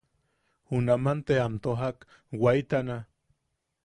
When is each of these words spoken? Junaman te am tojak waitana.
Junaman 0.69 1.19
te 1.27 1.33
am 1.43 1.55
tojak 1.67 1.97
waitana. 2.45 2.97